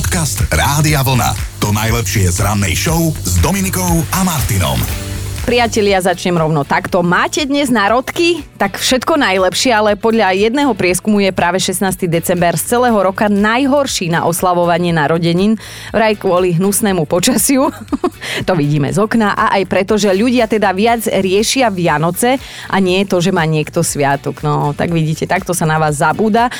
[0.00, 1.60] Podcast Rádia Vlna.
[1.60, 4.80] To najlepšie z rannej show s Dominikou a Martinom.
[5.44, 7.04] Priatelia, začnem rovno takto.
[7.04, 8.40] Máte dnes národky?
[8.60, 12.04] Tak všetko najlepšie, ale podľa jedného prieskumu je práve 16.
[12.12, 15.56] december z celého roka najhorší na oslavovanie narodenín,
[15.96, 17.72] vraj kvôli hnusnému počasiu.
[18.48, 22.36] to vidíme z okna a aj preto, že ľudia teda viac riešia Vianoce
[22.68, 24.44] a nie to, že má niekto sviatok.
[24.44, 26.52] No, tak vidíte, takto sa na vás zabúda.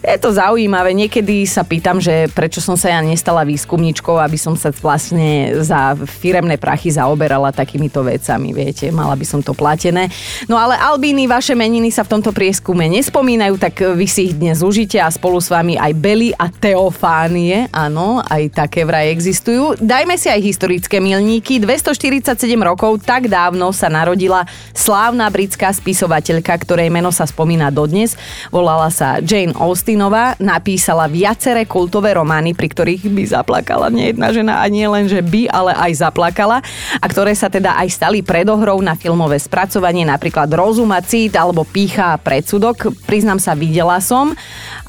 [0.00, 0.94] Je to zaujímavé.
[0.94, 5.98] Niekedy sa pýtam, že prečo som sa ja nestala výskumničkou, aby som sa vlastne za
[5.98, 10.08] firemné prachy zaoberala takýmito vecami, viete, mala by som to platené.
[10.48, 14.64] No ale Albíny, vaše meniny sa v tomto prieskume nespomínajú, tak vy si ich dnes
[14.64, 19.76] užite a spolu s vami aj Bely a Teofánie, áno, aj také vraj existujú.
[19.80, 21.60] Dajme si aj historické milníky.
[21.60, 28.16] 247 rokov, tak dávno sa narodila slávna britská spisovateľka, ktorej meno sa spomína dodnes.
[28.52, 34.28] Volala sa Jane Austen Austinová napísala viaceré kultové romány, pri ktorých by zaplakala nie jedna
[34.30, 36.60] žena a nie len, že by, ale aj zaplakala
[37.00, 41.62] a ktoré sa teda aj stali predohrou na filmové spracovanie, napríklad Rozum a cít alebo
[41.62, 42.90] Pícha a predsudok.
[43.06, 44.34] Priznám sa, videla som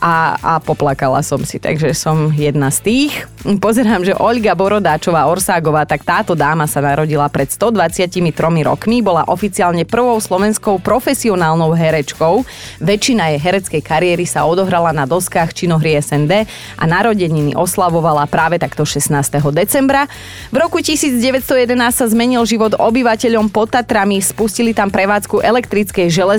[0.02, 3.14] a, a poplakala som si, takže som jedna z tých.
[3.42, 8.34] Pozerám, že Olga Borodáčová Orságová, tak táto dáma sa narodila pred 123
[8.66, 12.46] rokmi, bola oficiálne prvou slovenskou profesionálnou herečkou.
[12.82, 18.86] Väčšina jej hereckej kariéry sa odohrala na doskách činohry SND a narodeniny oslavovala práve takto
[18.86, 19.14] 16.
[19.54, 20.10] decembra.
[20.50, 26.31] V roku 1911 sa zmenil život obyvateľom pod Tatrami, spustili tam prevádzku elektrickej železnice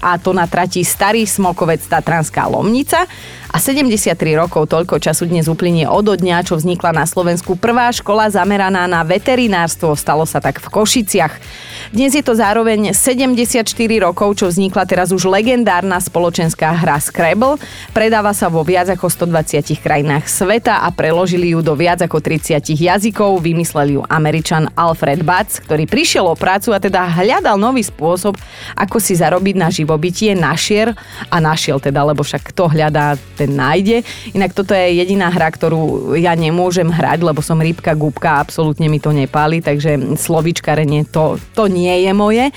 [0.00, 3.04] a to na trati Starý Smokovec Tatranská Lomnica
[3.52, 8.26] a 73 rokov toľko času dnes uplynie od dňa, čo vznikla na Slovensku prvá škola
[8.30, 9.94] zameraná na veterinárstvo.
[9.94, 11.34] Stalo sa tak v Košiciach.
[11.94, 13.62] Dnes je to zároveň 74
[14.02, 17.62] rokov, čo vznikla teraz už legendárna spoločenská hra Scrabble.
[17.94, 22.74] Predáva sa vo viac ako 120 krajinách sveta a preložili ju do viac ako 30
[22.74, 23.38] jazykov.
[23.38, 28.34] Vymyslel ju Američan Alfred Batz, ktorý prišiel o prácu a teda hľadal nový spôsob,
[28.74, 30.90] ako si zarobiť na živobytie, našier
[31.30, 34.00] a našiel teda, lebo však kto hľadá, ten nájde.
[34.32, 38.96] Inak toto je jediná hra, ktorú ja nemôžem hrať, lebo som rybka, gubka, absolútne mi
[38.96, 42.48] to nepáli, takže slovičkarenie to, to nie je moje.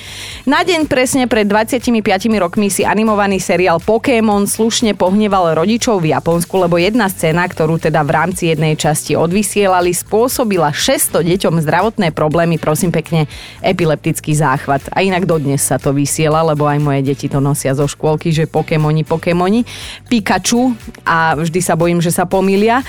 [0.47, 1.99] Na deň presne pred 25
[2.39, 8.01] rokmi si animovaný seriál Pokémon slušne pohneval rodičov v Japonsku, lebo jedna scéna, ktorú teda
[8.07, 13.25] v rámci jednej časti odvysielali, spôsobila 600 deťom zdravotné problémy, prosím pekne,
[13.59, 14.87] epileptický záchvat.
[14.93, 18.45] A inak dodnes sa to vysiela, lebo aj moje deti to nosia zo škôlky, že
[18.45, 19.65] Pokémoni, Pokémoni.
[20.07, 20.68] Pikachu,
[21.05, 22.81] a vždy sa bojím, že sa pomýlia.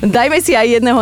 [0.00, 1.00] Dajme si aj jedného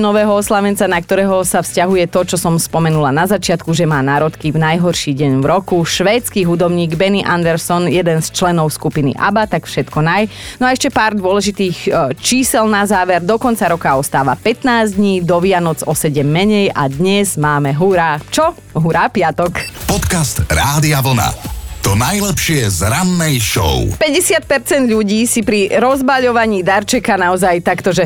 [0.00, 4.50] nového oslavenca, na ktorého sa vzťahuje to, čo som spomenula na začiatku, že má národky
[4.50, 5.82] v najhorší deň v roku.
[5.84, 10.22] Švédsky hudobník Benny Anderson, jeden z členov skupiny ABBA, tak všetko naj.
[10.58, 13.22] No a ešte pár dôležitých e, čísel na záver.
[13.22, 18.18] Do konca roka ostáva 15 dní, do Vianoc o 7 menej a dnes máme hurá.
[18.32, 18.56] Čo?
[18.74, 19.60] Hurá piatok.
[19.86, 21.59] Podcast Rádia Vlna.
[21.80, 23.88] To najlepšie z rannej show.
[23.96, 28.04] 50% ľudí si pri rozbaľovaní darčeka naozaj takto, že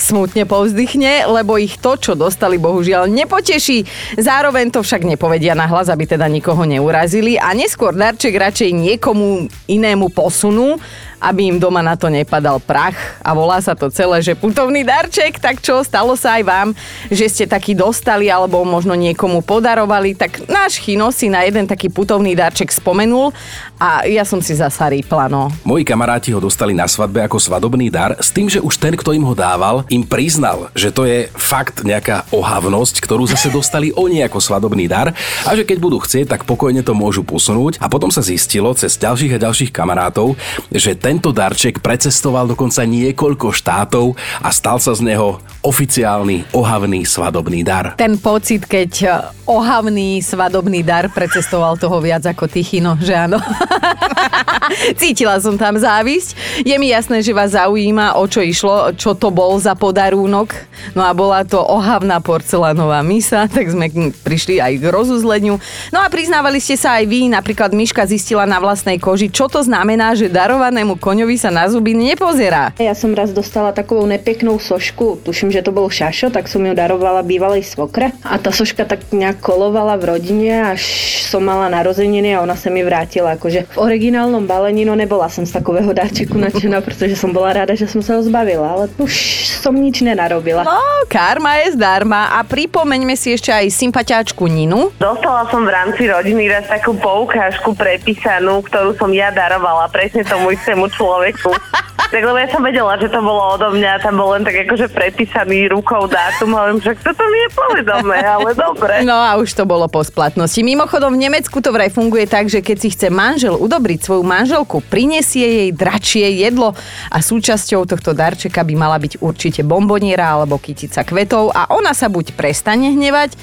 [0.00, 3.84] smutne povzdychne, lebo ich to, čo dostali, bohužiaľ nepoteší.
[4.16, 9.52] Zároveň to však nepovedia na hlas, aby teda nikoho neurazili a neskôr darček radšej niekomu
[9.68, 10.80] inému posunú,
[11.20, 15.36] aby im doma na to nepadal prach a volá sa to celé, že putovný darček,
[15.36, 16.68] tak čo, stalo sa aj vám,
[17.12, 21.92] že ste taký dostali alebo možno niekomu podarovali, tak náš Chino si na jeden taký
[21.92, 23.36] putovný darček spomenul
[23.76, 25.52] a ja som si zasa rýpla, no.
[25.60, 29.12] Moji kamaráti ho dostali na svadbe ako svadobný dar s tým, že už ten, kto
[29.12, 34.26] im ho dával, im priznal, že to je fakt nejaká ohavnosť, ktorú zase dostali oni
[34.26, 35.14] ako svadobný dar
[35.44, 38.98] a že keď budú chcieť, tak pokojne to môžu posunúť a potom sa zistilo cez
[38.98, 40.34] ďalších a ďalších kamarátov,
[40.74, 47.04] že ten tento darček precestoval dokonca niekoľko štátov a stal sa z neho oficiálny ohavný
[47.04, 47.92] svadobný dar.
[48.00, 49.08] Ten pocit, keď e,
[49.44, 53.36] ohavný svadobný dar precestoval toho viac ako Tichino, že áno?
[55.00, 56.62] Cítila som tam závisť.
[56.64, 60.52] Je mi jasné, že vás zaujíma, o čo išlo, čo to bol za podarúnok.
[60.96, 63.90] No a bola to ohavná porcelánová misa, tak sme
[64.24, 65.56] prišli aj k rozuzleniu.
[65.94, 69.64] No a priznávali ste sa aj vy, napríklad Miška zistila na vlastnej koži, čo to
[69.64, 72.72] znamená, že darovanému koňovi sa na zuby nepozerá.
[72.80, 76.72] Ja som raz dostala takovou nepeknou sošku, tuším, že to bol šašo, tak som ju
[76.72, 78.12] darovala bývalej svokre.
[78.24, 80.82] A tá soška tak nejak kolovala v rodine, až
[81.28, 83.36] som mala narozeniny a ona sa mi vrátila.
[83.36, 83.76] Akože v
[84.10, 88.02] originálnom balení, no nebola som z takového darčeku nadšená, pretože som bola rada, že som
[88.02, 89.14] sa ho zbavila, ale už
[89.62, 90.66] som nič nenarobila.
[90.66, 94.90] No, karma je zdarma a pripomeňme si ešte aj sympatiáčku Ninu.
[94.98, 100.58] Dostala som v rámci rodiny raz takú poukážku prepísanú, ktorú som ja darovala presne tomu
[100.58, 101.54] istému človeku.
[102.10, 104.90] Tak lebo ja som vedela, že to bolo odo mňa, tam bol len tak akože
[104.90, 109.06] predpísaný rukou dátum, ale však toto mi je povedomé, ale dobre.
[109.06, 110.58] No a už to bolo po splatnosti.
[110.58, 114.82] Mimochodom v Nemecku to vraj funguje tak, že keď si chce manžel udobriť svoju manželku,
[114.90, 116.74] prinesie jej dračie jedlo
[117.14, 122.10] a súčasťou tohto darčeka by mala byť určite bomboniera alebo kytica kvetov a ona sa
[122.10, 123.38] buď prestane hnevať,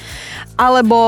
[0.58, 0.98] alebo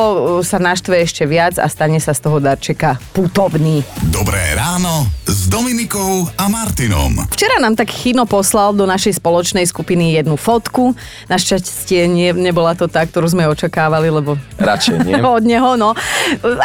[0.47, 3.83] sa naštve ešte viac a stane sa z toho darčeka putovný.
[4.15, 7.27] Dobré ráno s Dominikou a Martinom.
[7.35, 10.95] Včera nám tak Chino poslal do našej spoločnej skupiny jednu fotku.
[11.27, 15.19] Našťastie nie, nebola to tá, ktorú sme očakávali, lebo Radšej nie.
[15.37, 15.99] od neho, no.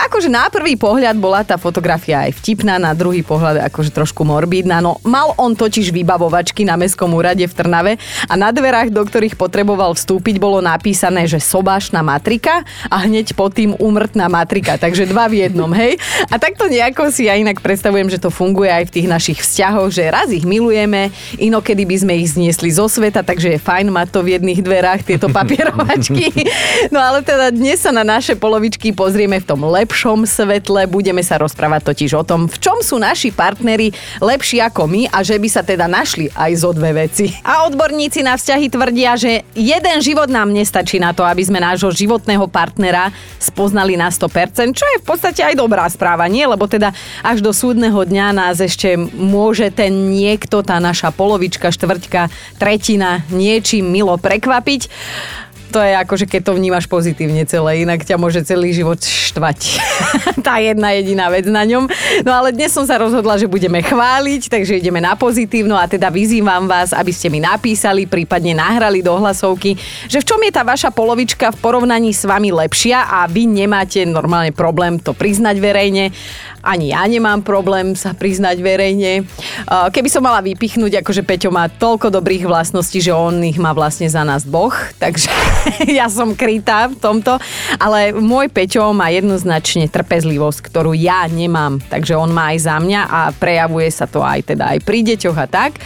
[0.05, 4.77] Akože na prvý pohľad bola tá fotografia aj vtipná, na druhý pohľad akože trošku morbidná.
[4.83, 7.97] No mal on totiž vybavovačky na Mestskom úrade v Trnave
[8.29, 12.61] a na dverách, do ktorých potreboval vstúpiť, bolo napísané, že sobášna matrika
[12.91, 14.75] a hneď pod tým úmrtná matrika.
[14.79, 15.97] Takže dva v jednom, hej.
[16.31, 19.89] A takto nejako si ja inak predstavujem, že to funguje aj v tých našich vzťahoch,
[19.91, 24.07] že raz ich milujeme, inokedy by sme ich zniesli zo sveta, takže je fajn mať
[24.11, 26.31] to v jedných dverách, tieto papierovačky.
[26.89, 31.39] No ale teda dnes sa na naše polovičky pozrieme v tom lepšom svetle, budeme sa
[31.39, 35.47] rozprávať totiž o tom, v čom sú naši partneri lepší ako my a že by
[35.51, 37.31] sa teda našli aj zo dve veci.
[37.43, 41.91] A odborníci na vzťahy tvrdia, že jeden život nám nestačí na to, aby sme nášho
[41.91, 46.47] životného partnera spoznali na 100%, čo je v podstate aj dobrá správa, nie?
[46.47, 52.31] Lebo teda až do súdneho dňa nás ešte môže ten niekto, tá naša polovička, štvrťka,
[52.55, 54.87] tretina niečím milo prekvapiť.
[55.75, 59.59] To je ako, že keď to vnímaš pozitívne celé, inak ťa môže celý život štvať.
[60.47, 61.91] tá jedna jediná vec na ňom.
[62.23, 66.07] No ale dnes som sa rozhodla, že budeme chváliť, takže ideme na pozitívno a teda
[66.07, 69.75] vyzývam vás, aby ste mi napísali, prípadne nahrali do hlasovky,
[70.07, 73.99] že v čom je tá vaša polovička v porovnaní s vami lepšia a vy nemáte
[74.07, 76.15] normálne problém to priznať verejne.
[76.65, 79.21] Ani ja nemám problém sa priznať verejne.
[79.69, 84.09] Keby som mala vypichnúť, akože Peťo má toľko dobrých vlastností, že on ich má vlastne
[84.09, 85.29] za nás Boh, takže
[86.01, 87.37] ja som krytá v tomto,
[87.77, 93.01] ale môj Peťo má jednoznačne trpezlivosť, ktorú ja nemám, takže on má aj za mňa
[93.05, 95.77] a prejavuje sa to aj teda aj pri deťoch a tak.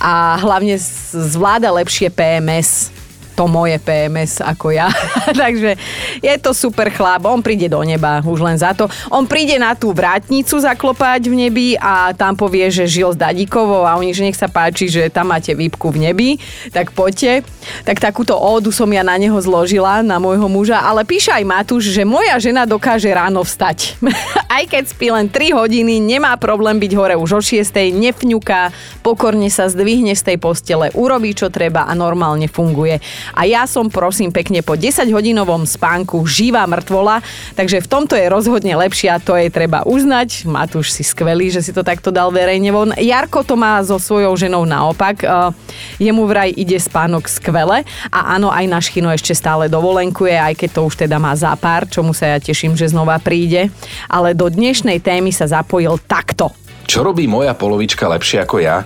[0.00, 0.80] A hlavne
[1.12, 3.01] zvláda lepšie PMS
[3.42, 4.86] to moje PMS ako ja.
[5.42, 5.74] Takže
[6.22, 7.26] je to super chlap.
[7.26, 8.86] On príde do neba už len za to.
[9.10, 13.82] On príde na tú vrátnicu zaklopať v nebi a tam povie, že žil s Dadíkovou
[13.82, 16.30] a oni, že nech sa páči, že tam máte výpku v nebi,
[16.70, 17.42] tak poďte.
[17.82, 21.90] Tak takúto ódu som ja na neho zložila, na môjho muža, ale píše aj Matúš,
[21.90, 23.98] že moja žena dokáže ráno vstať.
[24.56, 28.70] aj keď spí len 3 hodiny, nemá problém byť hore už o 6, nefňuká,
[29.02, 33.02] pokorne sa zdvihne z tej postele, urobí čo treba a normálne funguje.
[33.32, 37.24] A ja som prosím pekne po 10 hodinovom spánku živá mŕtvola,
[37.56, 40.44] takže v tomto je rozhodne lepšie a to je treba uznať.
[40.48, 42.92] Matúš si skvelý, že si to takto dal verejne von.
[42.96, 45.24] Jarko to má so svojou ženou naopak.
[45.24, 45.50] Uh,
[45.96, 50.70] Jemu vraj ide spánok skvele a áno, aj náš Chino ešte stále dovolenkuje, aj keď
[50.72, 53.72] to už teda má za pár, čomu sa ja teším, že znova príde.
[54.08, 56.52] Ale do dnešnej témy sa zapojil takto.
[56.86, 58.84] Čo robí moja polovička lepšie ako ja?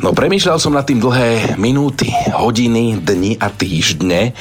[0.00, 4.36] No premýšľal som nad tým dlhé minúty, hodiny, dni a týždne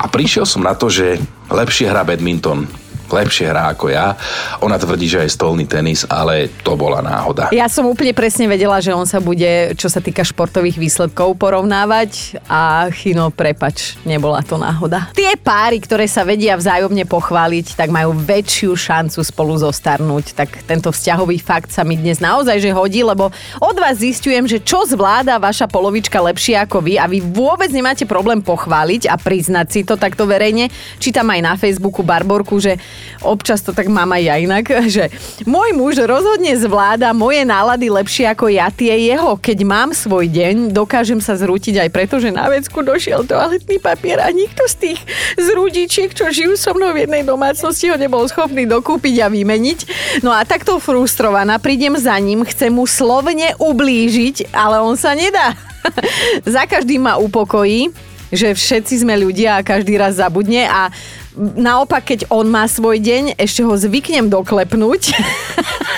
[0.00, 1.20] a prišiel som na to, že
[1.52, 2.79] lepšie hrá badminton.
[3.10, 4.14] Lepšie hrá ako ja.
[4.62, 7.50] Ona tvrdí, že aj stolný tenis, ale to bola náhoda.
[7.50, 12.38] Ja som úplne presne vedela, že on sa bude, čo sa týka športových výsledkov, porovnávať
[12.46, 15.10] a Chino, prepač, nebola to náhoda.
[15.12, 20.38] Tie páry, ktoré sa vedia vzájomne pochváliť, tak majú väčšiu šancu spolu zostarnúť.
[20.38, 24.62] Tak tento vzťahový fakt sa mi dnes naozaj že hodí, lebo od vás zistujem, že
[24.62, 29.66] čo zvláda vaša polovička lepšie ako vy a vy vôbec nemáte problém pochváliť a priznať
[29.72, 30.68] si to takto verejne.
[31.00, 32.76] Čítam aj na Facebooku Barborku, že
[33.24, 34.64] občas to tak mám aj ja inak,
[34.94, 35.12] že
[35.44, 39.36] môj muž rozhodne zvláda moje nálady lepšie ako ja tie jeho.
[39.36, 44.20] Keď mám svoj deň, dokážem sa zrútiť aj preto, že na vecku došiel toaletný papier
[44.20, 45.00] a nikto z tých
[45.36, 49.78] zrúdičiek, čo žijú so mnou v jednej domácnosti, ho nebol schopný dokúpiť a vymeniť.
[50.24, 55.56] No a takto frustrovaná prídem za ním, chcem mu slovne ublížiť, ale on sa nedá.
[56.44, 57.90] za každým ma upokojí,
[58.30, 60.88] že všetci sme ľudia a každý raz zabudne a
[61.36, 65.02] naopak, keď on má svoj deň, ešte ho zvyknem doklepnúť.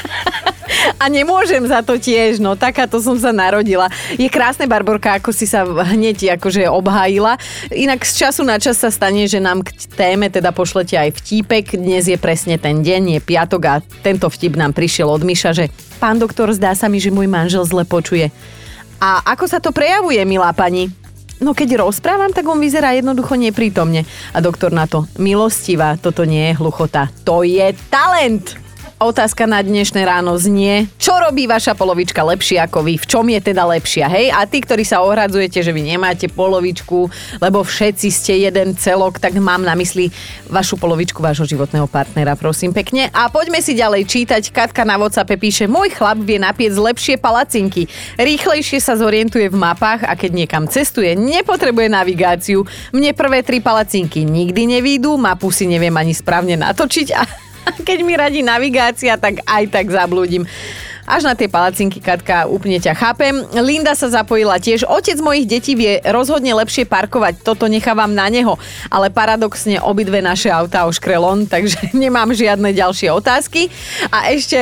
[1.03, 3.91] A nemôžem za to tiež, no takáto som sa narodila.
[4.15, 7.43] Je krásne, Barborka, ako si sa hneď akože obhájila.
[7.75, 11.75] Inak z času na čas sa stane, že nám k téme teda pošlete aj vtípek.
[11.75, 13.75] Dnes je presne ten deň, je piatok a
[14.07, 17.67] tento vtip nám prišiel od Miša, že pán doktor, zdá sa mi, že môj manžel
[17.67, 18.31] zle počuje.
[19.03, 21.02] A ako sa to prejavuje, milá pani?
[21.43, 24.07] No keď rozprávam, tak on vyzerá jednoducho neprítomne.
[24.31, 28.62] A doktor na to, milostivá, toto nie je hluchota, to je talent.
[29.03, 33.03] Otázka na dnešné ráno znie, čo robí vaša polovička lepšie ako vy?
[33.03, 34.07] V čom je teda lepšia?
[34.07, 37.11] Hej, a tí, ktorí sa ohradzujete, že vy nemáte polovičku,
[37.43, 40.07] lebo všetci ste jeden celok, tak mám na mysli
[40.47, 43.11] vašu polovičku vášho životného partnera, prosím pekne.
[43.11, 44.55] A poďme si ďalej čítať.
[44.55, 47.91] Katka na WhatsAppe píše, môj chlap vie napiec lepšie palacinky.
[48.23, 52.63] Rýchlejšie sa zorientuje v mapách a keď niekam cestuje, nepotrebuje navigáciu.
[52.95, 57.51] Mne prvé tri palacinky nikdy nevídu, mapu si neviem ani správne natočiť a
[57.87, 60.47] keď mi radí navigácia, tak aj tak zablúdim.
[61.03, 63.43] Až na tie palacinky, Katka, úplne ťa chápem.
[63.59, 64.87] Linda sa zapojila tiež.
[64.87, 67.43] Otec mojich detí vie rozhodne lepšie parkovať.
[67.43, 68.55] Toto nechávam na neho.
[68.87, 73.67] Ale paradoxne obidve naše autá oškrelon, takže nemám žiadne ďalšie otázky.
[74.15, 74.57] A ešte,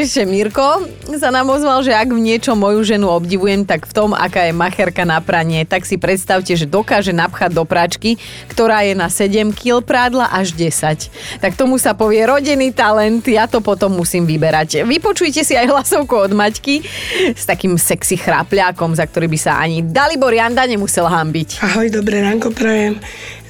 [0.00, 0.88] ešte Mirko
[1.20, 4.56] sa nám ozval, že ak v niečo moju ženu obdivujem, tak v tom, aká je
[4.56, 5.68] macherka na pranie.
[5.68, 8.16] Tak si predstavte, že dokáže napchať do pračky,
[8.48, 11.44] ktorá je na 7 kg prádla až 10.
[11.44, 13.22] Tak tomu sa povie rodený talent.
[13.28, 14.82] Ja to potom musím vyberať.
[14.82, 16.86] Vypočujte si aj hlasovku od Maťky
[17.34, 21.60] s takým sexy chrapľákom, za ktorý by sa ani Dalibor Janda nemusel hambiť.
[21.62, 23.02] Ahoj, dobré ránko prajem.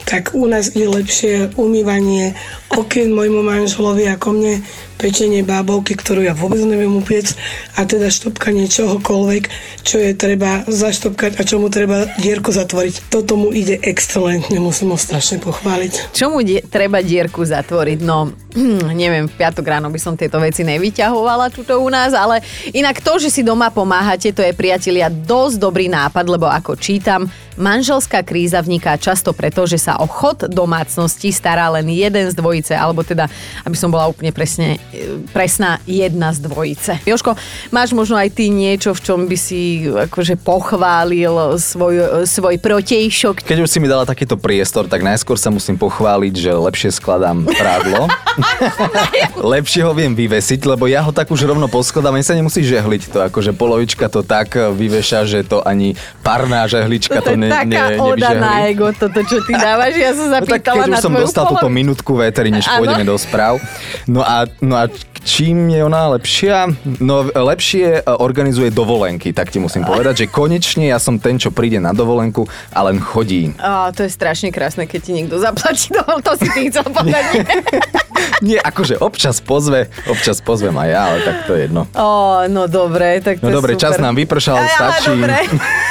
[0.07, 2.39] Tak u nás je lepšie umývanie
[2.71, 4.63] okien môjmu manželovi ako mne,
[4.97, 7.37] pečenie bábovky, ktorú ja vôbec neviem upiec
[7.77, 9.45] a teda štopkanie čohokoľvek,
[9.85, 13.13] čo je treba zaštopkať a čomu treba dierku zatvoriť.
[13.13, 16.17] Toto mu ide excelentne, musím ho strašne pochváliť.
[16.17, 17.99] Čomu die- treba dierku zatvoriť?
[18.03, 18.33] No,
[18.97, 22.41] neviem, v piatok ráno by som tieto veci nevyťahovala tuto u nás, ale
[22.73, 27.29] inak to, že si doma pomáhate, to je priatelia dosť dobrý nápad, lebo ako čítam,
[27.57, 32.77] manželská kríza vzniká často preto, že sa o chod domácnosti stará len jeden z dvojice,
[32.77, 33.27] alebo teda,
[33.65, 34.77] aby som bola úplne presne,
[35.33, 36.93] presná, jedna z dvojice.
[37.03, 37.35] Joško,
[37.73, 43.43] máš možno aj ty niečo, v čom by si akože pochválil svoj, svoj protejšok?
[43.43, 47.49] Keď už si mi dala takýto priestor, tak najskôr sa musím pochváliť, že lepšie skladám
[47.49, 48.07] prádlo.
[49.57, 53.03] lepšie ho viem vyvesiť, lebo ja ho tak už rovno poskladám, ani sa nemusí žehliť
[53.11, 57.97] to, akože polovička to tak vyveša, že to ani parná žehlička to, To ne, taká
[57.97, 59.97] ne, oda na ego, toto, čo ty dávaš.
[59.97, 61.79] Ja som No tak zapýtala keď už som dostal túto polovičku.
[61.81, 62.83] minútku veteri, než Áno.
[62.83, 63.57] pôjdeme do správ.
[64.05, 64.85] No a, no a
[65.25, 66.69] čím je ona lepšia?
[67.01, 71.49] No lepšie e, organizuje dovolenky, tak ti musím povedať, že konečne ja som ten, čo
[71.49, 73.57] príde na dovolenku a len chodí.
[73.57, 77.25] Á, to je strašne krásne, keď ti niekto zaplatí dovol, to si ty chcel povedať.
[78.47, 78.61] nie?
[78.61, 81.83] Akože občas pozve, občas pozvem aj ja, ale tak to je jedno.
[81.97, 83.83] Ó, no dobre, tak to No dobre, super.
[83.83, 85.11] čas nám vypršal, Á, stačí.
[85.11, 85.37] dobre.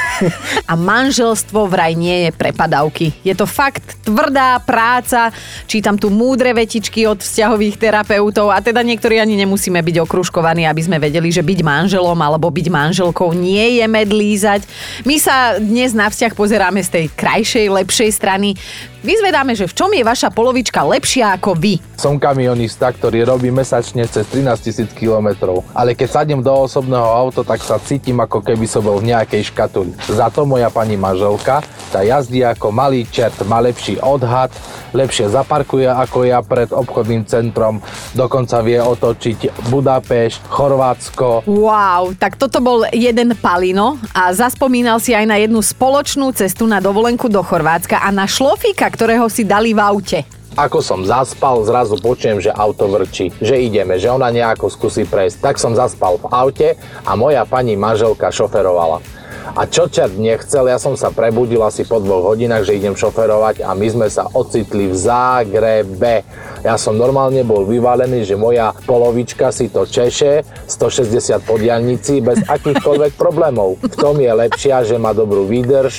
[0.70, 3.12] A manželstvo vraj nie je prepadavky.
[3.22, 5.30] Je to fakt tvrdá práca.
[5.68, 10.82] Čítam tu múdre vetičky od vzťahových terapeutov a teda niektorí ani nemusíme byť okružkovaní, aby
[10.82, 14.64] sme vedeli, že byť manželom alebo byť manželkou nie je medlízať.
[15.04, 18.58] My sa dnes na vzťah pozeráme z tej krajšej, lepšej strany.
[19.06, 21.78] Vyzvedáme, že v čom je vaša polovička lepšia ako vy.
[21.94, 25.62] Som kamionista, ktorý robí mesačne cez 13 tisíc kilometrov.
[25.70, 29.54] Ale keď sadnem do osobného auta, tak sa cítim ako keby som bol v nejakej
[29.54, 29.94] škatuli.
[30.10, 31.62] Za to moja pani manželka,
[31.94, 34.50] tá jazdí ako malý čert, má lepší odhad,
[34.90, 37.78] lepšie zaparkuje ako ja pred obchodným centrom,
[38.10, 45.26] dokonca vie otočiť Budapešť, Chorvátsko, Wow, tak toto bol jeden Palino a zaspomínal si aj
[45.30, 49.80] na jednu spoločnú cestu na dovolenku do Chorvátska a na šlofíka, ktorého si dali v
[49.84, 50.24] aute.
[50.56, 55.44] Ako som zaspal, zrazu počujem, že auto vrčí, že ideme, že ona nejako skúsi prejsť.
[55.44, 56.68] Tak som zaspal v aute
[57.04, 59.04] a moja pani manželka šoferovala.
[59.52, 63.62] A čo čert nechcel, ja som sa prebudil asi po dvoch hodinách, že idem šoferovať
[63.62, 66.24] a my sme sa ocitli v Zágrebe.
[66.64, 72.42] Ja som normálne bol vyvalený, že moja polovička si to češe 160 po diaľnici bez
[72.42, 73.76] akýchkoľvek problémov.
[73.80, 75.94] V tom je lepšia, že má dobrú výdrž,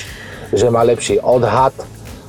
[0.52, 1.78] že má lepší odhad,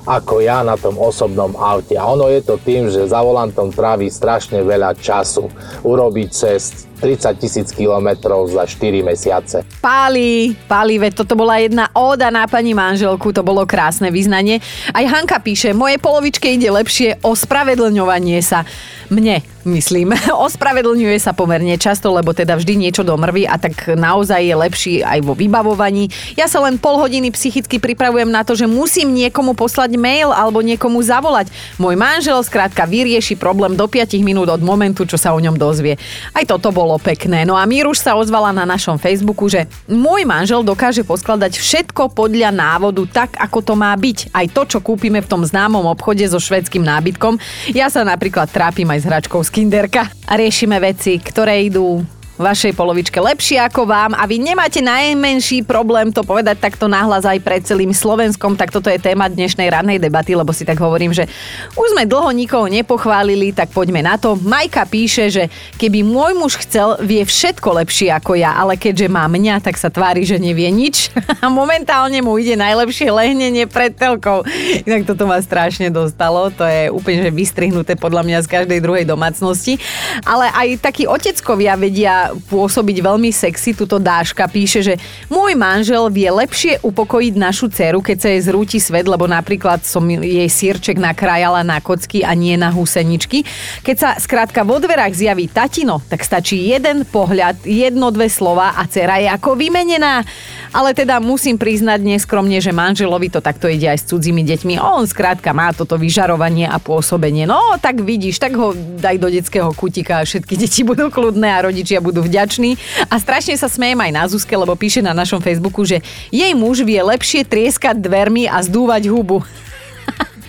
[0.09, 2.01] ako ja na tom osobnom aute.
[2.01, 5.53] A ono je to tým, že za volantom trávi strašne veľa času.
[5.85, 9.63] Urobiť cez 30 tisíc kilometrov za 4 mesiace.
[9.79, 14.59] Páli, páli, veď toto bola jedna óda na pani manželku, to bolo krásne vyznanie.
[14.91, 18.67] Aj Hanka píše, moje polovičke ide lepšie ospravedlňovanie sa.
[19.09, 20.13] Mne, myslím.
[20.49, 25.25] Ospravedlňuje sa pomerne často, lebo teda vždy niečo domrví a tak naozaj je lepší aj
[25.25, 26.13] vo vybavovaní.
[26.37, 30.65] Ja sa len pol hodiny psychicky pripravujem na to, že musím niekomu poslať mail alebo
[30.65, 31.49] niekomu zavolať.
[31.81, 36.01] Môj manžel skrátka vyrieši problém do 5 minút od momentu, čo sa o ňom dozvie.
[36.37, 37.45] Aj toto bolo pekné.
[37.45, 42.49] No a Míruš sa ozvala na našom Facebooku, že môj manžel dokáže poskladať všetko podľa
[42.49, 44.33] návodu tak, ako to má byť.
[44.33, 47.37] Aj to, čo kúpime v tom známom obchode so švedským nábytkom.
[47.77, 52.01] Ja sa napríklad trápim aj s hračkou z Kinderka a riešime veci, ktoré idú
[52.39, 57.43] vašej polovičke lepšie ako vám a vy nemáte najmenší problém to povedať takto nahlas aj
[57.43, 61.27] pred celým Slovenskom, tak toto je téma dnešnej rannej debaty, lebo si tak hovorím, že
[61.75, 64.39] už sme dlho nikoho nepochválili, tak poďme na to.
[64.39, 65.45] Majka píše, že
[65.77, 69.91] keby môj muž chcel, vie všetko lepšie ako ja, ale keďže má mňa, tak sa
[69.91, 71.11] tvári, že nevie nič
[71.43, 74.47] a momentálne mu ide najlepšie lehnenie pred telkou.
[74.87, 79.05] Inak toto ma strašne dostalo, to je úplne že vystrihnuté podľa mňa z každej druhej
[79.05, 79.83] domácnosti.
[80.23, 83.73] Ale aj takí oteckovia vedia pôsobiť veľmi sexy.
[83.73, 84.95] Tuto Dáška píše, že
[85.29, 90.05] môj manžel vie lepšie upokojiť našu dceru, keď sa jej zrúti svet, lebo napríklad som
[90.09, 93.45] jej sírček nakrajala na kocky a nie na húseničky.
[93.85, 98.85] Keď sa skrátka vo dverách zjaví tatino, tak stačí jeden pohľad, jedno, dve slova a
[98.85, 100.25] dcera je ako vymenená.
[100.73, 104.77] Ale teda musím priznať neskromne, že manželovi to takto ide aj s cudzími deťmi.
[104.77, 107.49] On skrátka má toto vyžarovanie a pôsobenie.
[107.49, 111.65] No, tak vidíš, tak ho daj do detského kutika a všetky deti budú kľudné a
[111.65, 112.77] rodičia budú vďační.
[113.09, 116.83] A strašne sa smejem aj na Zuzke, lebo píše na našom Facebooku, že jej muž
[116.83, 119.45] vie lepšie trieskať dvermi a zdúvať hubu.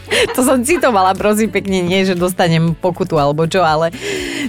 [0.35, 3.93] to som citovala, prosím pekne, nie, že dostanem pokutu alebo čo, ale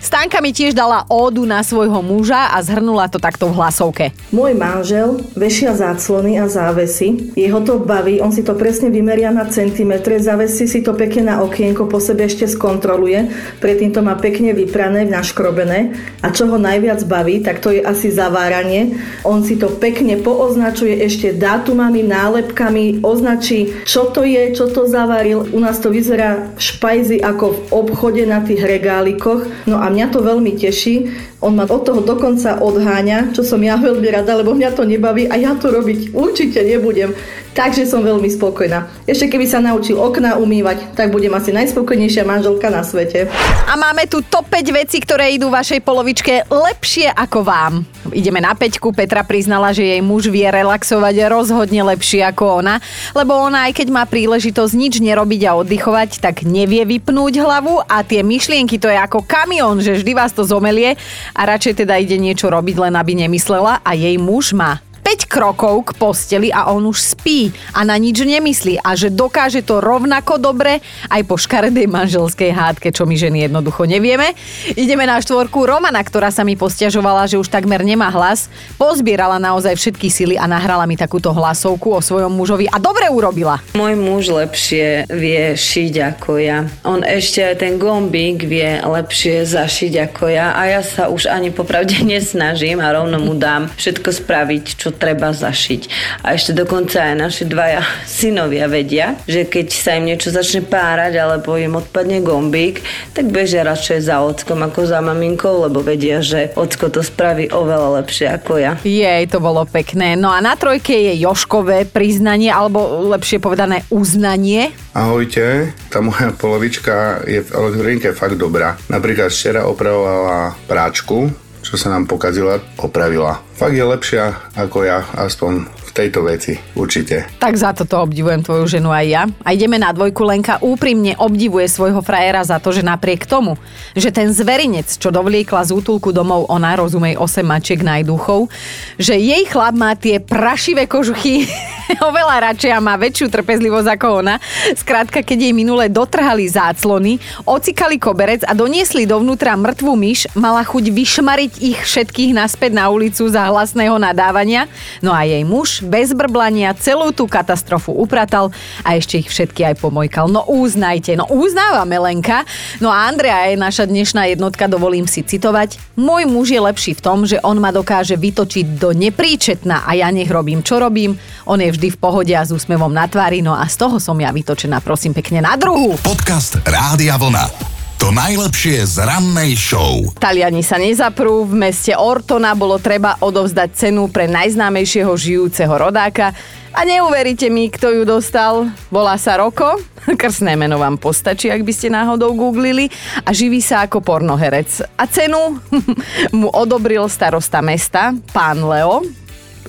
[0.00, 4.04] Stanka mi tiež dala ódu na svojho muža a zhrnula to takto v hlasovke.
[4.32, 7.34] Môj manžel vešia záclony a závesy.
[7.36, 11.44] Jeho to baví, on si to presne vymeria na centimetre, zavesí si to pekne na
[11.44, 13.28] okienko, po sebe ešte skontroluje,
[13.60, 15.92] predtým to má pekne vyprané, naškrobené
[16.24, 18.96] a čo ho najviac baví, tak to je asi zaváranie.
[19.26, 25.49] On si to pekne pooznačuje ešte dátumami, nálepkami, označí, čo to je, čo to zavaril.
[25.50, 29.46] U nás to vyzerá v špajzi ako v obchode na tých regálikoch.
[29.66, 31.10] No a mňa to veľmi teší.
[31.40, 35.24] On ma od toho dokonca odháňa, čo som ja veľmi rada, lebo mňa to nebaví
[35.24, 37.16] a ja to robiť určite nebudem.
[37.50, 38.86] Takže som veľmi spokojná.
[39.08, 43.26] Ešte keby sa naučil okná umývať, tak budem asi najspokojnejšia manželka na svete.
[43.66, 47.74] A máme tu top 5 vecí, ktoré idú vašej polovičke lepšie ako vám.
[48.14, 48.94] Ideme na peťku.
[48.94, 52.78] Petra priznala, že jej muž vie relaxovať rozhodne lepšie ako ona,
[53.18, 58.02] lebo ona aj keď má príležitosť nič nerobiť a oddychovať, tak nevie vypnúť hlavu a
[58.06, 60.94] tie myšlienky to je ako kamión, že vždy vás to zomelie
[61.40, 65.90] a radšej teda ide niečo robiť, len aby nemyslela a jej muž má 5 krokov
[65.90, 70.36] k posteli a on už spí a na nič nemyslí a že dokáže to rovnako
[70.36, 74.36] dobre aj po škaredej manželskej hádke, čo my ženy jednoducho nevieme.
[74.76, 78.52] Ideme na štvorku Romana, ktorá sa mi postiažovala, že už takmer nemá hlas.
[78.76, 83.58] Pozbierala naozaj všetky sily a nahrala mi takúto hlasovku o svojom mužovi a dobre urobila.
[83.74, 86.68] Môj muž lepšie vie šiť ako ja.
[86.84, 91.50] On ešte aj ten gombík vie lepšie zašiť ako ja a ja sa už ani
[91.50, 95.82] popravde nesnažím a rovno mu dám všetko spraviť, čo treba zašiť.
[96.24, 97.82] A ešte dokonca aj naši dvaja
[98.18, 102.82] synovia vedia, že keď sa im niečo začne párať alebo im odpadne gombík,
[103.14, 108.02] tak bežia radšej za ockom ako za maminkou, lebo vedia, že ocko to spraví oveľa
[108.02, 108.72] lepšie ako ja.
[108.82, 110.14] Jej, to bolo pekné.
[110.14, 114.70] No a na trojke je Joškové priznanie, alebo lepšie povedané uznanie.
[114.94, 118.74] Ahojte, tá moja polovička je v elektronike fakt dobrá.
[118.90, 123.49] Napríklad včera opravovala práčku, čo sa nám pokazila, opravila.
[123.60, 127.28] Fakt je lepšia ako ja, aspoň v tejto veci, určite.
[127.36, 129.22] Tak za toto obdivujem tvoju ženu aj ja.
[129.44, 130.24] A ideme na dvojku.
[130.24, 133.60] Lenka úprimne obdivuje svojho frajera za to, že napriek tomu,
[133.92, 138.48] že ten zverinec, čo dovliekla z útulku domov ona, rozumej 8 mačiek najduchov,
[138.96, 141.44] že jej chlap má tie prašivé kožuchy
[142.08, 144.40] oveľa radšej a má väčšiu trpezlivosť ako ona.
[144.72, 150.84] Skrátka, keď jej minule dotrhali záclony, ocikali koberec a doniesli dovnútra mŕtvú myš, mala chuť
[150.94, 154.70] vyšmariť ich všetkých naspäť na ulicu za hlasného nadávania.
[155.02, 158.54] No a jej muž bez brblania celú tú katastrofu upratal
[158.86, 160.30] a ešte ich všetky aj pomojkal.
[160.30, 162.46] No uznajte, no uznávame Lenka.
[162.78, 165.98] No a Andrea je naša dnešná jednotka, dovolím si citovať.
[165.98, 170.08] Môj muž je lepší v tom, že on ma dokáže vytočiť do nepríčetna a ja
[170.14, 171.18] nech robím, čo robím.
[171.44, 174.16] On je vždy v pohode a s úsmevom na tvári, no a z toho som
[174.22, 175.98] ja vytočená, prosím pekne, na druhu.
[176.00, 177.79] Podcast Rádia Vlna.
[178.00, 180.00] To najlepšie z rannej show.
[180.16, 186.32] Taliani sa nezaprú, v meste Ortona bolo treba odovzdať cenu pre najznámejšieho žijúceho rodáka.
[186.72, 188.72] A neuveríte mi, kto ju dostal.
[188.88, 189.76] Volá sa Roko,
[190.20, 192.88] krsné meno vám postačí, ak by ste náhodou googlili.
[193.20, 194.80] A živí sa ako pornoherec.
[194.96, 195.60] A cenu
[196.40, 199.04] mu odobril starosta mesta, pán Leo,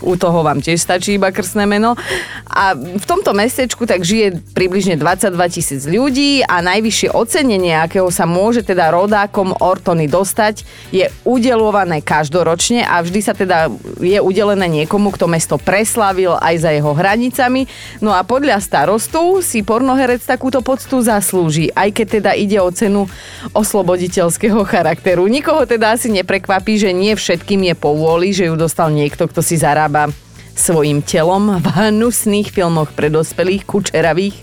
[0.02, 1.94] u toho vám tiež stačí iba krstné meno.
[2.50, 8.26] A v tomto mestečku tak žije približne 22 tisíc ľudí a najvyššie ocenenie, akého sa
[8.28, 13.70] môže teda rodákom Ortony dostať, je udelované každoročne a vždy sa teda
[14.02, 17.70] je udelené niekomu, kto mesto preslavil aj za jeho hranicami.
[18.04, 23.06] No a podľa starostu si pornoherec takúto poctu zaslúži, aj keď teda ide o cenu
[23.52, 25.28] osloboditeľského charakteru.
[25.28, 29.60] Nikoho teda asi neprekvapí, že nie všetkým je povôli, že ju dostal niekto, kto si
[29.60, 29.91] zarába
[30.52, 34.38] svojim telom v hnusných filmoch pre dospelých, kučeravých.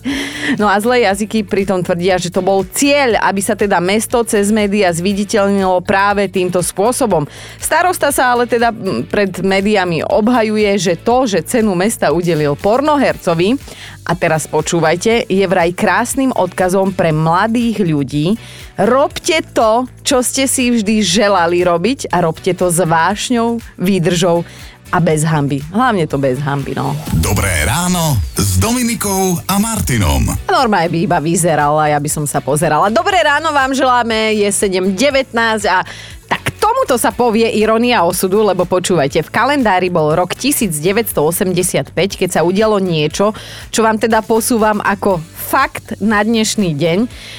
[0.57, 4.49] No a zlé jazyky pritom tvrdia, že to bol cieľ, aby sa teda mesto cez
[4.49, 7.29] média zviditeľnilo práve týmto spôsobom.
[7.61, 8.73] Starosta sa ale teda
[9.13, 13.61] pred médiami obhajuje, že to, že cenu mesta udelil pornohercovi,
[14.09, 18.41] a teraz počúvajte, je vraj krásnym odkazom pre mladých ľudí.
[18.81, 24.49] Robte to, čo ste si vždy želali robiť a robte to s vášňou, výdržou
[24.89, 25.61] a bez hamby.
[25.73, 26.97] Hlavne to bez hamby, no.
[27.21, 30.25] Dobré ráno s Dominikou a Martinom.
[30.49, 32.89] Normálne by iba vyzerala, ja by som sa pozerala.
[32.89, 35.37] Dobré ráno vám želáme, je 7.19
[35.69, 35.85] a
[36.29, 42.45] tak tomuto sa povie ironia osudu, lebo počúvajte, v kalendári bol rok 1985, keď sa
[42.45, 43.33] udialo niečo,
[43.73, 46.99] čo vám teda posúvam ako fakt na dnešný deň.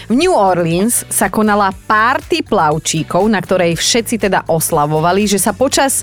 [0.10, 6.02] V New Orleans sa konala párty plavčíkov, na ktorej všetci teda oslavovali, že sa počas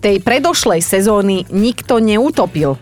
[0.00, 2.76] tej predošlej sezóny nikto neutopil.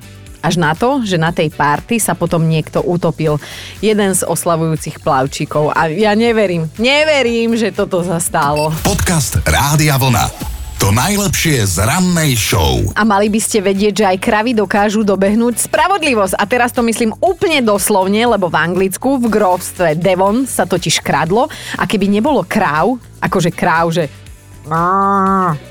[0.44, 3.40] Až na to, že na tej párty sa potom niekto utopil.
[3.80, 5.72] Jeden z oslavujúcich plavčíkov.
[5.72, 8.68] A ja neverím, neverím, že toto zastálo.
[8.84, 10.52] Podcast Rádia Vlna.
[10.84, 12.76] To najlepšie z rannej show.
[12.92, 16.36] A mali by ste vedieť, že aj kravy dokážu dobehnúť spravodlivosť.
[16.36, 21.48] A teraz to myslím úplne doslovne, lebo v Anglicku, v grovstve Devon sa totiž kradlo.
[21.80, 24.12] A keby nebolo kráv, akože kráv, že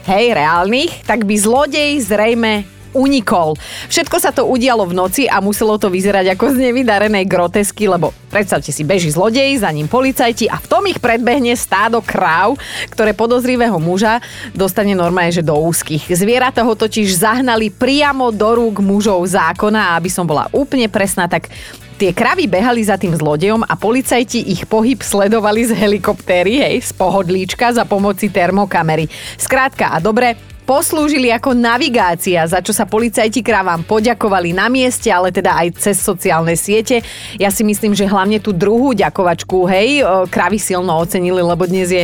[0.06, 3.58] hej, reálnych, tak by zlodej zrejme unikol.
[3.92, 8.14] Všetko sa to udialo v noci a muselo to vyzerať ako z nevydarenej grotesky, lebo
[8.32, 12.56] predstavte si, beží zlodej, za ním policajti a v tom ich predbehne stádo kráv,
[12.94, 16.10] ktoré podozrivého muža dostane normálne, že do úzkých.
[16.14, 21.26] Zvieratá ho totiž zahnali priamo do rúk mužov zákona a aby som bola úplne presná,
[21.28, 21.52] tak
[21.94, 26.92] Tie kravy behali za tým zlodejom a policajti ich pohyb sledovali z helikoptéry, hej, z
[26.98, 29.06] pohodlíčka za pomoci termokamery.
[29.38, 35.30] Skrátka a dobre, poslúžili ako navigácia, za čo sa policajti kravám poďakovali na mieste, ale
[35.30, 37.04] teda aj cez sociálne siete.
[37.38, 42.04] Ja si myslím, že hlavne tú druhú ďakovačku, hej, kravy silno ocenili, lebo dnes je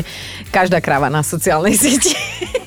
[0.52, 2.13] každá krava na sociálnej sieti.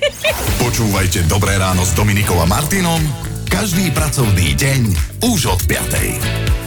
[0.64, 4.80] Počúvajte Dobré ráno s Dominikom a Martinom každý pracovný deň
[5.28, 6.61] už od 5.